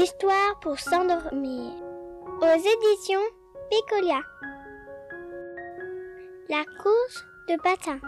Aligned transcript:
Histoire 0.00 0.60
pour 0.60 0.78
s'endormir. 0.78 1.72
Aux 2.40 2.56
éditions 2.56 3.18
Picolia. 3.68 4.20
La 6.48 6.62
course 6.80 7.26
de 7.48 7.56
patins. 7.60 7.98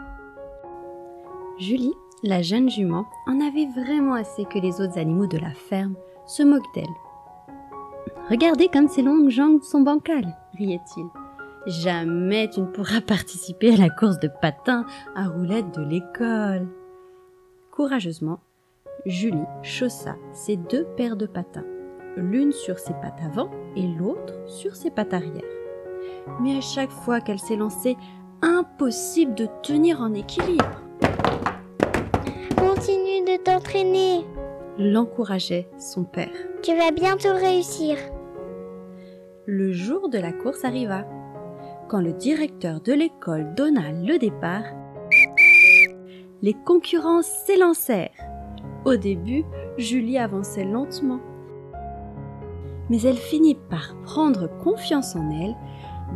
Julie, 1.59 1.95
la 2.23 2.43
jeune 2.43 2.71
jument, 2.71 3.07
en 3.27 3.41
avait 3.41 3.67
vraiment 3.67 4.15
assez 4.15 4.45
que 4.45 4.61
les 4.61 4.81
autres 4.81 4.99
animaux 4.99 5.27
de 5.27 5.39
la 5.39 5.51
ferme 5.51 5.97
se 6.27 6.45
moquent 6.45 6.73
d'elle. 6.77 6.85
Regardez 8.29 8.69
comme 8.69 8.87
ses 8.87 9.03
longues 9.03 9.31
jambes 9.31 9.63
sont 9.63 9.81
bancales, 9.81 10.37
riait-il. 10.57 11.07
Jamais 11.67 12.49
tu 12.51 12.61
ne 12.61 12.67
pourras 12.67 13.01
participer 13.01 13.75
à 13.75 13.79
la 13.79 13.91
course 13.91 14.21
de 14.21 14.31
patins 14.41 14.87
à 15.17 15.27
roulettes 15.27 15.75
de 15.77 15.83
l'école. 15.83 16.69
Courageusement, 17.73 18.39
Julie 19.07 19.47
chaussa 19.63 20.17
ses 20.33 20.57
deux 20.57 20.85
paires 20.97 21.17
de 21.17 21.27
patins, 21.27 21.65
l'une 22.17 22.53
sur 22.53 22.79
ses 22.79 22.95
pattes 22.95 23.21
avant 23.25 23.51
et 23.77 23.87
l'autre 23.87 24.35
sur 24.47 24.77
ses 24.77 24.91
pattes 24.91 25.15
arrière. 25.15 25.43
Mais 26.41 26.57
à 26.57 26.61
chaque 26.61 26.91
fois 26.91 27.21
qu'elle 27.21 27.39
s'est 27.39 27.57
lancée, 27.57 27.97
impossible 28.43 29.35
de 29.35 29.49
tenir 29.63 30.01
en 30.01 30.15
équilibre. 30.15 30.83
Continue 32.57 33.25
de 33.25 33.43
t'entraîner. 33.43 34.25
L'encourageait 34.79 35.69
son 35.79 36.05
père. 36.05 36.31
Tu 36.63 36.75
vas 36.77 36.91
bientôt 36.91 37.35
réussir. 37.35 37.97
Le 39.47 39.73
jour 39.73 40.09
de 40.09 40.19
la 40.19 40.33
course 40.33 40.65
arriva. 40.65 41.05
Quand 41.89 42.01
le 42.01 42.13
directeur 42.13 42.81
de 42.81 42.93
l'école 42.93 43.55
donna 43.55 43.91
le 43.91 44.19
départ, 44.19 44.65
les 46.43 46.55
concurrents 46.55 47.23
s'élancèrent. 47.23 48.11
Au 48.85 48.97
début, 48.97 49.45
Julie 49.77 50.19
avançait 50.19 50.65
lentement. 50.65 51.21
Mais 52.91 53.01
elle 53.03 53.17
finit 53.17 53.55
par 53.55 53.95
prendre 54.03 54.49
confiance 54.63 55.17
en 55.17 55.31
elle. 55.31 55.57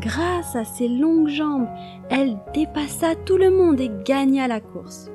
Grâce 0.00 0.56
à 0.56 0.64
ses 0.64 0.88
longues 0.88 1.28
jambes, 1.28 1.68
elle 2.10 2.36
dépassa 2.52 3.14
tout 3.14 3.36
le 3.36 3.50
monde 3.50 3.80
et 3.80 3.90
gagna 4.04 4.48
la 4.48 4.60
course. 4.60 5.10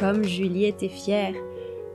Comme 0.00 0.24
Julie 0.24 0.64
était 0.64 0.88
fière, 0.88 1.34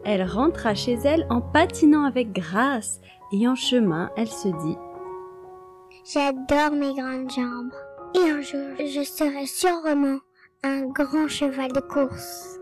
elle 0.05 0.23
rentra 0.23 0.75
chez 0.75 0.93
elle 1.03 1.25
en 1.29 1.41
patinant 1.41 2.05
avec 2.05 2.31
grâce 2.31 3.01
et 3.33 3.47
en 3.47 3.55
chemin, 3.55 4.09
elle 4.15 4.29
se 4.29 4.47
dit 4.47 4.77
J'adore 6.13 6.71
mes 6.71 6.93
grandes 6.93 7.29
jambes. 7.29 7.73
Et 8.15 8.29
un 8.29 8.41
jour, 8.41 8.69
je 8.79 9.03
serai 9.03 9.45
sûrement 9.45 10.19
un 10.63 10.85
grand 10.85 11.27
cheval 11.27 11.73
de 11.73 11.81
course. 11.81 12.57